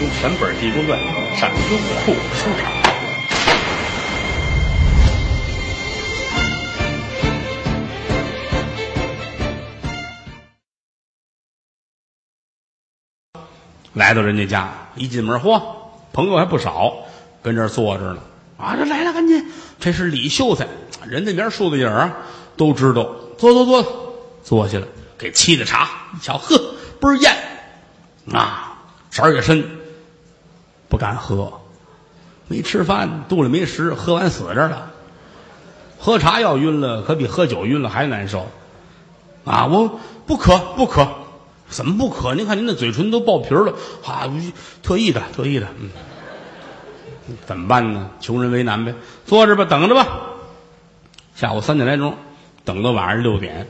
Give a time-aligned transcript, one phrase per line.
[0.00, 0.96] 用全本《地宫传》
[1.36, 2.70] 上优酷书场。
[13.94, 15.60] 来到人家家，一进门，嚯，
[16.12, 16.94] 朋友还不少，
[17.42, 18.18] 跟这儿坐着呢。
[18.56, 20.68] 啊，这来了，赶紧，这是李秀才，
[21.08, 22.18] 人家名树的影啊，
[22.56, 23.02] 都知道。
[23.36, 24.86] 坐坐坐，坐下了，
[25.18, 26.56] 给沏的茶，一瞧，呵，
[27.00, 27.36] 倍儿艳
[28.32, 28.78] 啊，
[29.10, 29.77] 色儿也深，
[30.88, 31.60] 不敢喝，
[32.48, 34.90] 没吃饭，肚里没食，喝完死这儿了。
[35.98, 38.46] 喝茶要晕了，可比喝酒晕了还难受。
[39.44, 41.08] 啊，我不渴，不渴。
[41.68, 42.34] 怎么不渴？
[42.34, 43.74] 您看您的嘴唇都爆皮了，
[44.06, 44.26] 啊，
[44.82, 45.90] 特意的，特意的，嗯，
[47.46, 48.10] 怎么办呢？
[48.20, 48.94] 穷人为难呗，
[49.26, 50.06] 坐着吧，等着吧。
[51.34, 52.16] 下午三点来钟，
[52.64, 53.66] 等到晚上六点，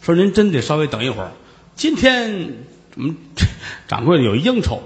[0.00, 1.32] 说您真得稍微等一会儿。
[1.76, 2.64] 今天
[2.96, 3.16] 我们
[3.86, 4.82] 掌柜的有应酬，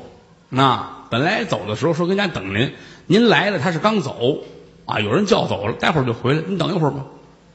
[0.48, 2.74] 那本来走的时候说跟家等您，
[3.06, 4.38] 您来了他是刚走
[4.84, 7.04] 啊，有人叫走了，待会儿就回来，你等一会儿吧。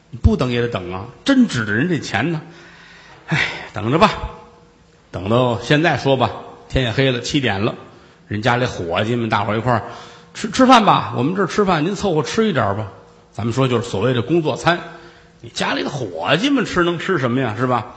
[0.09, 2.41] 你不等也得等啊，真指着人这钱呢。
[3.27, 3.39] 哎，
[3.73, 4.11] 等着吧。
[5.09, 6.31] 等到现在说吧，
[6.69, 7.75] 天也黑了，七点了，
[8.27, 9.83] 人家里伙计们大伙一块儿
[10.33, 11.13] 吃吃饭吧。
[11.17, 12.87] 我们这儿吃饭，您凑合吃一点吧。
[13.31, 14.79] 咱们说就是所谓的工作餐，
[15.39, 17.55] 你家里的伙计们吃能吃什么呀？
[17.57, 17.95] 是吧？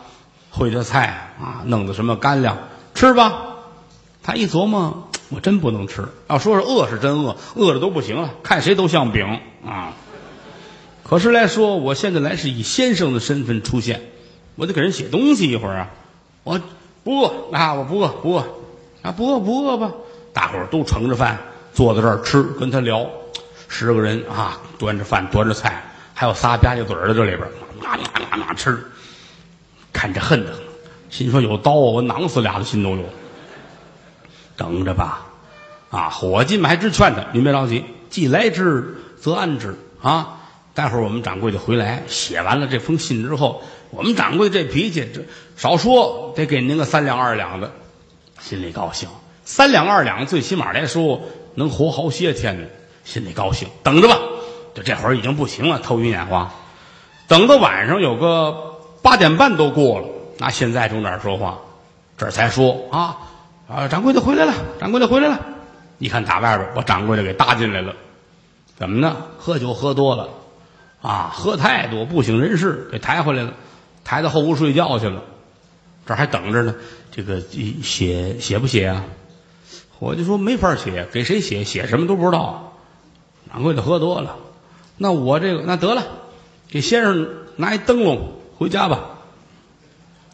[0.52, 2.56] 烩的菜啊，弄的什么干粮，
[2.94, 3.42] 吃吧。
[4.22, 6.04] 他一琢磨，我真不能吃。
[6.28, 9.92] 要说是饿，是真饿，饿的都不行了，看谁都像饼啊。
[11.02, 14.02] 可是来说，我现在来是以先生的身份出现，
[14.54, 15.90] 我得给人写东西一会儿啊，
[16.42, 16.60] 我。
[17.04, 17.74] 不饿啊！
[17.74, 18.38] 我不饿，不饿
[19.02, 19.12] 啊！
[19.12, 19.92] 不饿不饿吧？
[20.32, 21.38] 大伙儿都盛着饭
[21.74, 23.06] 坐在这儿吃，跟他聊。
[23.68, 27.42] 十个人啊，端着饭，端着菜，还有仨吧唧嘴的这里边，
[27.86, 28.82] 啊啊啊吃，
[29.92, 30.62] 看着恨得很，
[31.10, 33.04] 心说有刀啊，我囊死俩的心都有。
[34.56, 35.26] 等着吧，
[35.90, 36.08] 啊！
[36.10, 40.40] 伙计们还直劝他：“您别着急，既来之则安之啊！
[40.74, 45.22] 待会儿我们掌柜的回来，写完了这封信之后。”我们掌柜这脾气，这
[45.56, 47.70] 少说得给您个三两二两的，
[48.40, 49.08] 心里高兴。
[49.44, 51.20] 三两二两，最起码来说
[51.54, 52.66] 能活好些天呢，
[53.04, 53.68] 心里高兴。
[53.84, 54.18] 等着吧，
[54.74, 56.52] 就这会儿已经不行了，头晕眼花。
[57.28, 61.60] 等到晚上有个八点半都过了，那现在从哪儿说话？
[62.18, 63.16] 这才说啊
[63.68, 65.40] 啊，掌柜的回来了，掌柜的回来了。
[65.98, 67.94] 一看打外边，把掌柜的给搭进来了。
[68.76, 69.16] 怎么呢？
[69.38, 70.28] 喝酒喝多了
[71.00, 73.54] 啊，喝太多不省人事，给抬回来了。
[74.04, 75.22] 抬到后屋睡觉去了，
[76.04, 76.74] 这还等着呢。
[77.10, 77.40] 这个
[77.82, 79.04] 写写不写啊？
[79.98, 81.64] 我就说没法写，给谁写？
[81.64, 82.72] 写什么都不知道。
[83.50, 84.36] 掌柜的喝多了，
[84.98, 86.02] 那我这个那得了，
[86.68, 89.00] 给先生拿一灯笼回家吧。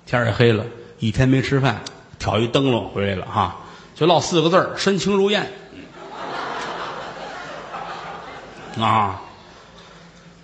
[0.07, 0.65] 天也黑了，
[0.99, 1.83] 一天没吃饭，
[2.21, 3.57] 挑一灯笼回来了哈，
[3.97, 5.51] 就落四个字儿：身轻如燕。
[8.79, 9.23] 啊。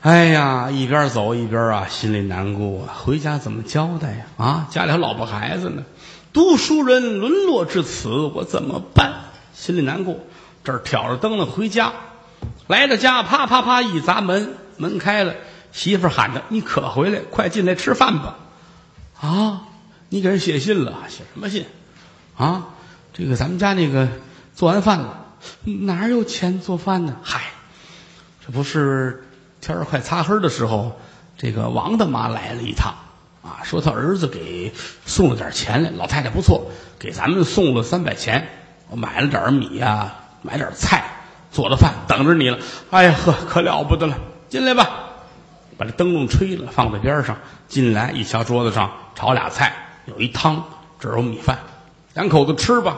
[0.01, 2.95] 哎呀，一边走一边啊，心里难过啊。
[2.95, 4.27] 回家怎么交代呀？
[4.37, 5.85] 啊，家里还老婆孩子呢。
[6.33, 9.13] 读书人沦落至此，我怎么办？
[9.53, 10.17] 心里难过。
[10.63, 11.93] 这儿挑着灯笼回家，
[12.69, 15.35] 来到家，啪啪啪一砸门，门开了，
[15.73, 18.37] 媳妇喊着：“你可回来，快进来吃饭吧。”
[19.21, 19.66] 啊，
[20.17, 20.95] 你给人写信了？
[21.11, 21.67] 写什么信？
[22.39, 22.69] 啊，
[23.13, 24.09] 这个咱们家那个
[24.55, 25.27] 做完饭了，
[25.65, 27.17] 哪有钱做饭呢？
[27.23, 27.43] 嗨，
[28.45, 29.25] 这不是。
[29.61, 30.99] 天儿快擦黑的时候，
[31.37, 32.95] 这个王大妈来了一趟，
[33.43, 34.73] 啊，说他儿子给
[35.05, 38.49] 送了点钱来，老太太不错，给咱们送了三百钱，
[38.89, 41.05] 我买了点米呀，买点菜，
[41.53, 42.59] 做了饭，等着你了。
[42.91, 44.17] 哎呀呵，可了不得了，
[44.49, 44.89] 进来吧，
[45.77, 47.37] 把这灯笼吹了，放在边上。
[47.69, 50.65] 进来一瞧，桌子上炒俩菜，有一汤，
[50.99, 51.59] 这有米饭，
[52.15, 52.97] 两口子吃吧。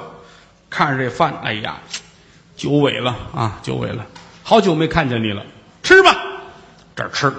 [0.70, 1.78] 看着这饭，哎呀，
[2.56, 4.06] 久违了啊，久违了，
[4.42, 5.44] 好久没看见你了，
[5.82, 6.14] 吃吧。
[6.94, 7.32] 这儿吃，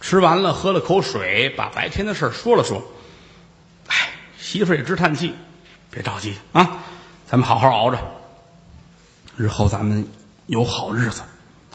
[0.00, 2.82] 吃完了喝了口水，把白天的事说了说。
[3.88, 5.34] 哎，媳妇也直叹气，
[5.90, 6.78] 别着急啊，
[7.26, 7.98] 咱们好好熬着，
[9.36, 10.06] 日后咱们
[10.46, 11.22] 有好日子，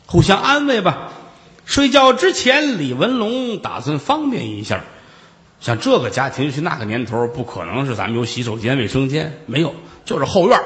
[0.06, 1.10] 互相安慰吧。
[1.66, 4.84] 睡觉之前，李文龙打算方便一下，
[5.60, 9.76] 像这个家庭，去那个年头，不可能是咱们有洗手间、卫生间，没有，
[10.06, 10.62] 就是后院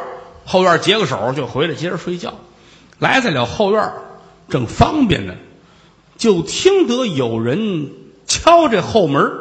[0.45, 2.35] 后院结个手就回来接着睡觉。
[2.99, 3.93] 来在了后院
[4.49, 5.35] 正方便呢。
[6.15, 7.91] 就听得有人
[8.27, 9.31] 敲这后门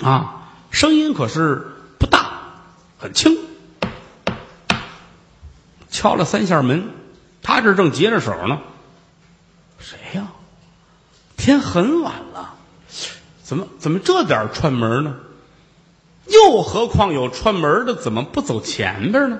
[0.00, 1.66] 啊，声音可是
[1.98, 2.60] 不大，
[2.98, 3.38] 很轻。
[5.90, 6.90] 敲了三下门，
[7.42, 8.60] 他这正结着手呢。
[9.78, 10.28] 谁呀？
[11.36, 12.54] 天很晚了，
[13.46, 15.14] 怎么怎么这点串门呢？
[16.26, 19.38] 又何况有串门的，怎么不走前边呢？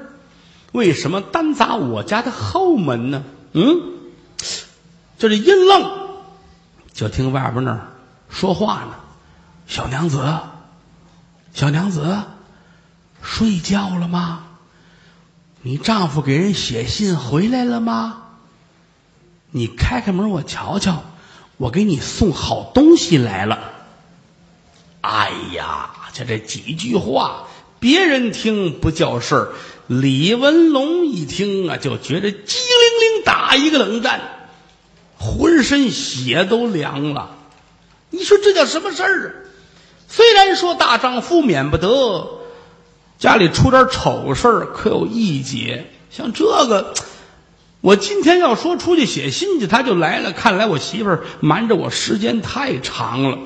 [0.71, 3.25] 为什么单砸我家的后门呢？
[3.53, 3.81] 嗯，
[5.19, 5.91] 就这一愣，
[6.93, 7.89] 就听外边那儿
[8.29, 8.91] 说话呢。
[9.67, 10.25] 小娘子，
[11.53, 12.23] 小娘子，
[13.21, 14.45] 睡觉了吗？
[15.63, 18.23] 你丈夫给人写信回来了吗？
[19.51, 21.03] 你开开门，我瞧瞧，
[21.57, 23.73] 我给你送好东西来了。
[25.09, 27.47] 哎呀，就这几句话，
[27.79, 29.53] 别人听不叫事儿，
[29.87, 34.49] 李文龙一听啊，就觉得机灵灵打一个冷战，
[35.17, 37.37] 浑身血都凉了。
[38.11, 39.31] 你说这叫什么事儿啊？
[40.09, 42.41] 虽然说大丈夫免不得
[43.19, 45.91] 家里出点丑事儿，可有一劫。
[46.11, 46.95] 像这个，
[47.81, 50.33] 我今天要说出去写信去，他就来了。
[50.33, 53.39] 看来我媳妇儿瞒着我时间太长了，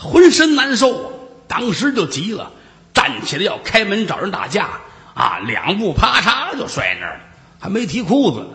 [0.00, 1.10] 浑身难受啊，
[1.48, 2.52] 当时就急了，
[2.94, 4.68] 站起来要开门找人打架
[5.12, 5.40] 啊！
[5.44, 7.20] 两步啪嚓就摔那儿了，
[7.58, 8.46] 还没提裤子呢。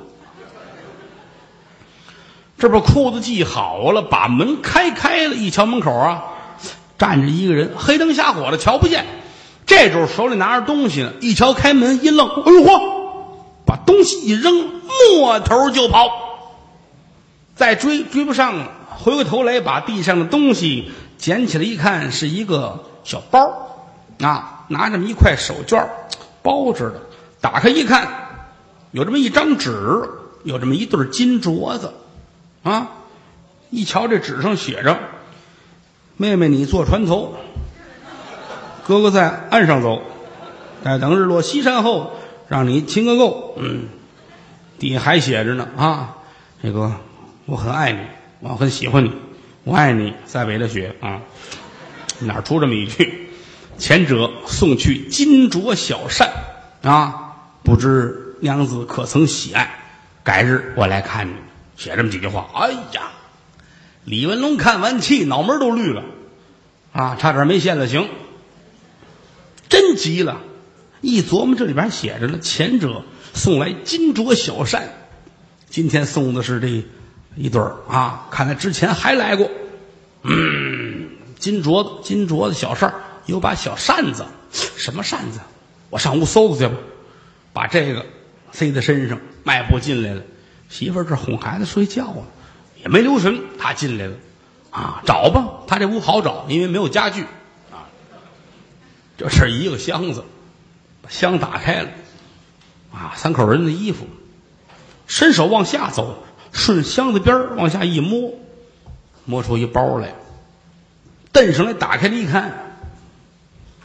[2.57, 6.23] 这不裤子系好了，把门开开了，一瞧门口啊。
[6.97, 9.05] 站着一个人，黑灯瞎火的，瞧不见。
[9.65, 12.81] 这时候手里拿着东西呢，一瞧开门，一愣，哎呦嚯！
[13.65, 14.69] 把东西一扔，
[15.11, 16.09] 摸头就跑。
[17.55, 20.91] 再追追不上了，回过头来把地上的东西
[21.23, 23.77] 捡起来一看，是一个小包
[24.19, 25.87] 啊，拿这么一块手绢
[26.41, 26.99] 包着的。
[27.39, 28.09] 打开一看，
[28.91, 29.71] 有这么一张纸，
[30.43, 31.93] 有这么一对金镯子
[32.63, 32.91] 啊。
[33.69, 34.99] 一瞧这纸上写着。
[36.17, 37.37] 妹妹，你坐船头，
[38.85, 40.01] 哥哥在岸上走，
[40.83, 42.11] 待等日落西山后，
[42.49, 43.55] 让你亲个够。
[43.59, 43.85] 嗯，
[44.77, 46.17] 底下还写着呢啊，
[46.61, 46.91] 这个
[47.45, 47.99] 我很爱你，
[48.41, 49.13] 我很喜欢你，
[49.65, 51.21] 我爱你，塞北的雪啊，
[52.19, 53.29] 哪出这么一句？
[53.77, 56.31] 前者送去金镯小扇
[56.81, 59.79] 啊，不知娘子可曾喜爱？
[60.21, 61.33] 改日我来看你。
[61.77, 63.11] 写这么几句话，哎呀。
[64.03, 66.03] 李文龙看完气，脑门都绿了，
[66.91, 68.09] 啊，差点没现了形。
[69.69, 70.41] 真急了，
[70.99, 74.89] 一琢磨这里边写着呢：前者送来金镯小扇，
[75.69, 76.83] 今天送的是这
[77.35, 79.49] 一对儿啊，看来之前还来过。
[80.23, 81.09] 嗯，
[81.39, 82.93] 金镯子，金镯子小扇
[83.25, 85.39] 有把小扇子，什么扇子？
[85.89, 86.75] 我上屋搜搜去吧。
[87.53, 88.05] 把这个
[88.51, 90.23] 塞在身上，迈步进来了。
[90.69, 92.23] 媳妇儿这哄孩子睡觉呢。
[92.81, 94.15] 也没留神，他进来了，
[94.69, 97.21] 啊，找吧，他这屋好找，因为没有家具，
[97.71, 97.87] 啊，
[99.17, 100.25] 这是一个箱子，
[101.01, 101.89] 把箱打开了，
[102.91, 104.05] 啊，三口人的衣服，
[105.07, 108.31] 伸手往下走，顺箱子边往下一摸，
[109.25, 110.13] 摸出一包来，
[111.33, 112.53] 蹬上来打开了一看，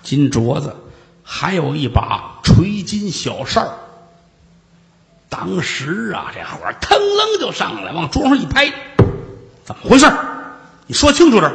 [0.03, 0.76] 金镯子，
[1.25, 3.70] 还有一把垂金小扇儿。
[5.31, 8.73] 当时啊，这火腾楞就上来，往桌上一拍，
[9.64, 10.06] 怎么回事
[10.87, 11.53] 你说清楚点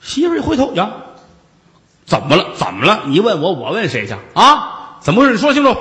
[0.00, 0.90] 媳妇一回头呀，
[2.06, 2.54] 怎么了？
[2.56, 3.02] 怎么了？
[3.06, 4.98] 你问我，我问谁去啊？
[5.00, 5.32] 怎么回事？
[5.32, 5.76] 你说清楚。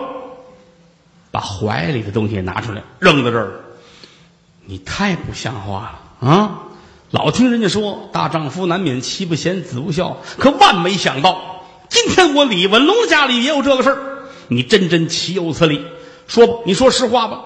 [1.31, 3.61] 把怀里的东西拿出来，扔在这儿。
[4.69, 6.59] 你太不像话了啊！
[7.09, 13.97] 老听人家说，大丈夫难免妻不贤，子不孝，可万没想到，今天我李文龙家里也有这个事儿。
[14.47, 15.83] 你真真岂有此理！
[16.27, 17.45] 说吧，你说实话吧。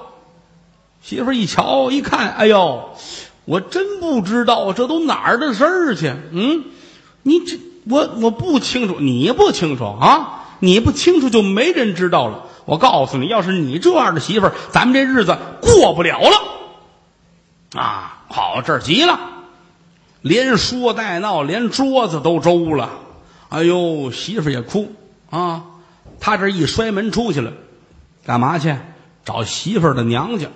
[1.01, 2.89] 媳妇一瞧一看，哎呦，
[3.45, 6.13] 我真不知道这都哪儿的事儿去。
[6.33, 6.65] 嗯，
[7.21, 7.57] 你这
[7.89, 10.43] 我我不清楚，你不清楚啊？
[10.59, 12.47] 你不清楚就没人知道了。
[12.65, 16.49] 我告诉你，要是你这样的媳妇儿，咱们这日子过不了了。
[17.75, 19.19] 啊，好，这儿急了，
[20.21, 22.89] 连说带闹，连桌子都周了。
[23.49, 24.93] 哎呦，媳妇也哭
[25.29, 25.63] 啊。
[26.19, 27.51] 他这一摔门出去了。
[28.25, 28.75] 干嘛去？
[29.25, 30.47] 找媳妇的娘家。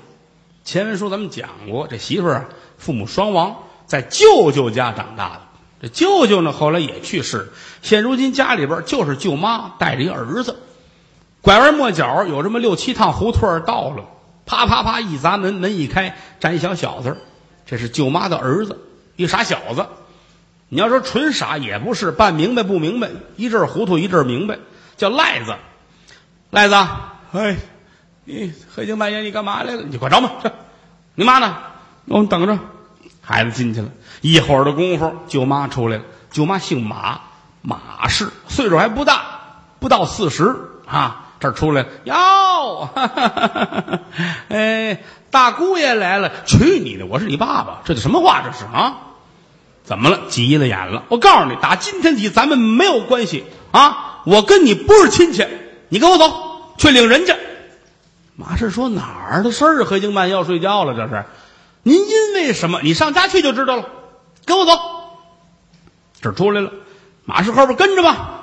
[0.63, 3.55] 前文书咱们讲过，这媳妇儿父母双亡，
[3.85, 5.41] 在舅舅家长大的。
[5.81, 7.51] 这舅舅呢，后来也去世。
[7.81, 10.57] 现如今家里边就是舅妈带着一儿子。
[11.41, 14.03] 拐弯抹角有这么六七趟胡同到了，
[14.47, 17.17] 啪啪啪一砸门，门一开，站一小小子。
[17.67, 18.79] 这是舅妈的儿子，
[19.17, 19.85] 一傻小子。
[20.69, 24.57] 你要说纯傻也不是，半明白不明白，一阵糊涂一阵明白，
[24.95, 25.55] 叫赖子，
[26.49, 26.75] 赖子。
[27.33, 27.57] 哎，
[28.23, 29.83] 你黑更半夜你干嘛来了？
[29.83, 30.49] 你快着吧，去！
[31.15, 31.57] 你妈呢？
[32.05, 32.57] 我们等着。
[33.21, 33.89] 孩子进去了
[34.21, 36.03] 一会儿的功夫，舅妈出来了。
[36.31, 37.19] 舅妈姓马，
[37.61, 39.25] 马氏，岁数还不大，
[39.79, 41.26] 不到四十啊。
[41.39, 42.89] 这儿出来了哟，
[44.49, 46.31] 哎，大姑爷来了！
[46.45, 47.05] 去你的！
[47.05, 48.41] 我是你爸爸，这叫什么话？
[48.43, 48.97] 这是啊？
[49.83, 50.21] 怎么了？
[50.29, 51.03] 急了眼了！
[51.09, 54.21] 我告诉你，打今天起咱们没有关系啊！
[54.25, 55.45] 我跟你不是亲戚，
[55.89, 56.73] 你跟我走。
[56.77, 57.35] 去领人家，
[58.35, 59.85] 马氏说：“哪儿的事儿？
[59.85, 61.25] 黑更半夜要睡觉了，这是？
[61.83, 62.81] 您因为什么？
[62.83, 63.85] 你上家去就知道了。
[64.45, 64.79] 跟我走。”
[66.21, 66.71] 这儿出来了，
[67.25, 68.41] 马氏后边跟着吧。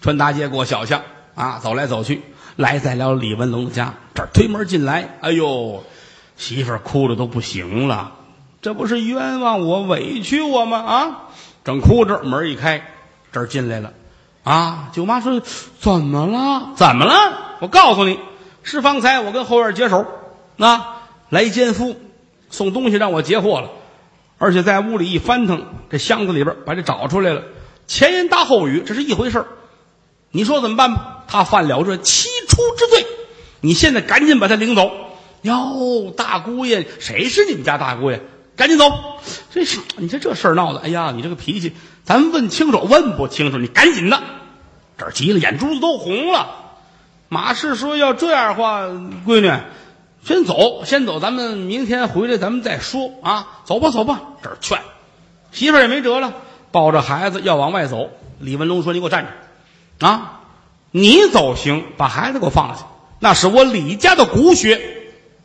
[0.00, 1.02] 穿大街过小巷
[1.34, 2.22] 啊，走来走去，
[2.56, 3.94] 来在了李文龙的家。
[4.14, 5.82] 这儿推门进来，哎呦，
[6.36, 8.12] 媳妇儿哭的都不行了。
[8.60, 10.78] 这不是冤枉我、委屈我吗？
[10.78, 11.16] 啊，
[11.64, 12.82] 正哭着，门一开，
[13.32, 13.92] 这儿进来了。
[14.44, 15.40] 啊，舅妈说
[15.78, 16.72] ：“怎么了？
[16.74, 17.58] 怎么了？
[17.60, 18.18] 我告诉你。”
[18.64, 20.06] 是方才我跟后院解手，
[20.58, 21.96] 啊，来奸夫
[22.48, 23.70] 送东西让我截获了，
[24.38, 27.42] 而且在屋里一翻腾，这箱子里边把这找出来了。
[27.88, 29.44] 前言搭后语，这是一回事
[30.30, 31.21] 你说怎么办吧？
[31.32, 33.06] 他犯了这七出之罪，
[33.62, 34.90] 你现在赶紧把他领走。
[35.40, 38.20] 哟，大姑爷，谁是你们家大姑爷？
[38.54, 38.92] 赶紧走！
[39.50, 41.72] 这是你这这事儿闹的，哎呀，你这个脾气，
[42.04, 44.22] 咱问清楚，问不清楚，你赶紧的。
[44.98, 46.50] 这儿急了，眼珠子都红了。
[47.30, 48.82] 马氏说：“要这样的话，
[49.26, 49.50] 闺女，
[50.22, 53.62] 先走，先走，咱们明天回来，咱们再说啊。
[53.64, 54.78] 走吧，走吧。”这儿劝
[55.50, 56.34] 媳妇儿也没辙了，
[56.72, 58.10] 抱着孩子要往外走。
[58.38, 59.24] 李文龙说：“你给我站
[59.98, 60.41] 着啊！
[60.92, 62.86] 你走行，把孩子给我放下，
[63.18, 64.80] 那是我李家的骨血。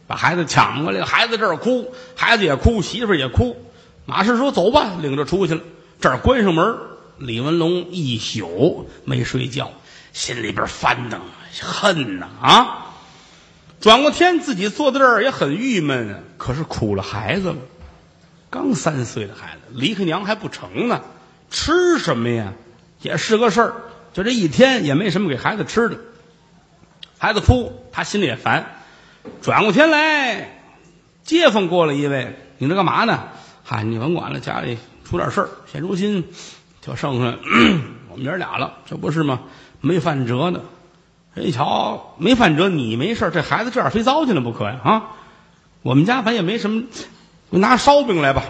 [0.06, 3.58] 把孩子抢过来，孩子这儿哭，孩子也哭，媳妇也哭。
[4.06, 5.62] 马氏说：‘走吧。’领着出去了。
[6.00, 6.78] 这儿关上门，
[7.18, 9.72] 李文龙一宿没睡觉，
[10.14, 11.20] 心里边翻腾。”
[11.60, 12.94] 恨呐啊！
[13.82, 17.58] 转过天，自己坐在这儿也很郁闷，可是苦了孩子了。
[18.50, 21.02] 刚三岁的孩子，离开娘还不成呢，
[21.50, 22.54] 吃什么呀？
[23.02, 23.74] 也是个事儿。
[24.18, 25.98] 就这一天也没什么给孩子吃的，
[27.20, 28.66] 孩子哭，他心里也烦。
[29.44, 30.60] 转过天来，
[31.24, 33.26] 街坊过来一位，你这干嘛呢？
[33.64, 35.50] 嗨，你甭管了，家里出点事儿。
[35.72, 36.28] 现如今
[36.82, 37.38] 就剩下
[38.10, 39.42] 我们爷俩了，这不是吗？
[39.82, 40.62] 没饭辙呢。
[41.36, 44.80] 一瞧没饭辙，你没事这孩子这样非糟践了不可呀！
[44.84, 45.04] 啊，
[45.84, 46.86] 我们家反正也没什么，
[47.52, 48.44] 拿烧饼来吧，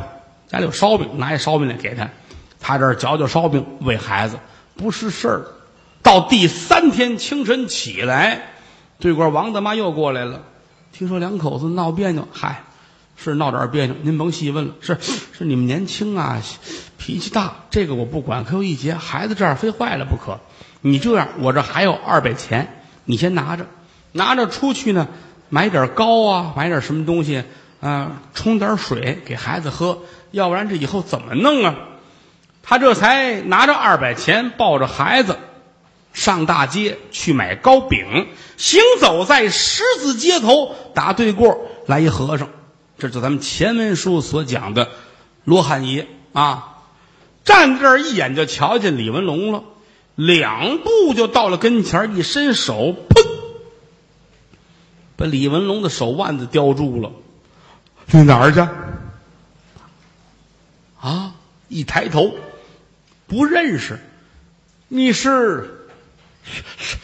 [0.48, 2.10] 家里有烧饼，拿一烧饼来给他，
[2.58, 4.40] 他这儿嚼嚼烧饼喂孩子，
[4.78, 5.46] 不是事儿。
[6.08, 8.54] 到第三天清晨起来，
[8.98, 10.42] 对过王大妈又过来了，
[10.94, 12.64] 听说两口子闹别扭，嗨，
[13.18, 16.42] 是闹点别扭，您甭细问了，是是你们年轻啊，
[16.98, 20.40] 脾气大，这个我不管，可有一节，孩子这样非坏了不可。
[20.80, 22.86] 你这样，我这还有二百钱。
[23.04, 23.66] 你先拿着，
[24.14, 25.10] 拿着出去呢，
[25.50, 27.44] 买点糕啊，买点什么东西
[27.82, 31.76] 啊，冲点水给孩子喝，要不然这以后怎么弄啊？
[32.64, 35.38] 他这才拿着二百钱，抱着孩子
[36.18, 42.50] 上大街去买糕饼，行走在十字街头，打对过来一和尚，
[42.98, 44.90] 这就咱们前文书所讲的
[45.46, 46.80] 罗汉爷啊，
[47.46, 49.64] 站这儿一眼就瞧见李文龙了。
[50.16, 53.28] 两步就到了跟前，一伸手，砰，
[55.18, 57.12] 把李文龙的手腕子叼住了。
[58.08, 58.68] 去哪儿去？
[61.00, 61.36] 啊！
[61.68, 62.34] 一抬头，
[63.28, 64.00] 不认识。
[64.88, 65.77] 你是
[66.78, 66.98] 什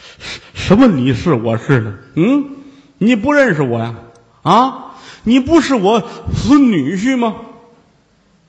[0.54, 0.86] 什么？
[0.86, 1.98] 你是我是的？
[2.14, 2.56] 嗯，
[2.98, 3.94] 你不认识我呀？
[4.42, 7.36] 啊，你不是我孙女婿吗？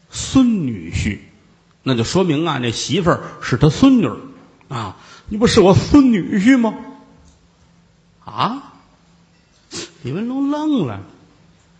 [0.10, 1.20] 孙女婿，
[1.84, 4.10] 那就说明啊，那媳妇儿是他孙女。
[4.68, 4.98] 啊，
[5.28, 6.74] 你不是我孙女婿吗？
[8.24, 8.74] 啊！
[10.02, 11.02] 李文龙愣了，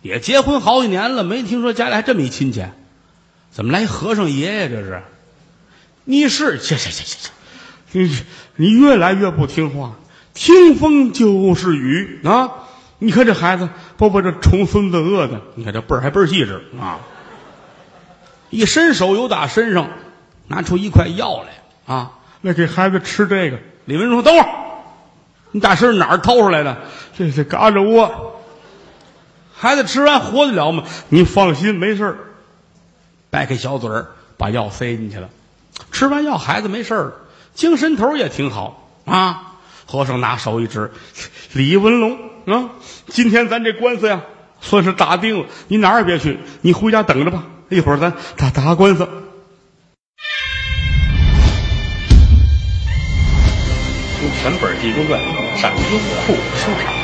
[0.02, 2.64] 也结婚好几年了，没听说家里还这么一亲戚，
[3.50, 4.68] 怎么来和尚爷爷？
[4.68, 5.02] 这是？
[6.04, 6.58] 你是？
[6.58, 7.30] 行行行行行，
[7.92, 8.10] 你
[8.56, 9.92] 你越来越不听话，
[10.34, 12.50] 听风就是雨啊！
[12.98, 16.98] 你看这孩子，把我这重孙子饿的，你看这辈儿还倍儿细致啊！
[18.50, 19.88] 一伸手，又打身上
[20.48, 22.12] 拿出一块药来啊！
[22.40, 24.48] 那给孩子吃这个，李文说：“等会儿，
[25.50, 26.76] 你大婶哪儿掏出来的？
[27.16, 28.40] 这是嘎着窝。
[29.54, 30.84] 孩子吃完活得了吗？
[31.08, 32.18] 你放心，没事儿。
[33.30, 35.28] 掰开小嘴儿，把药塞进去了。
[35.90, 37.12] 吃完药，孩子没事儿了，
[37.56, 39.54] 精神头也挺好啊。
[39.86, 40.92] 和尚拿手一指：
[41.54, 42.70] 李文龙啊，
[43.08, 44.20] 今天咱这官司呀，
[44.60, 45.46] 算是打定了。
[45.68, 47.44] 你哪儿也别去，你回家等着吧。
[47.68, 49.08] 一会儿咱打打官司。”
[54.42, 55.20] 全本《济公传》
[55.60, 56.95] 上优酷书场。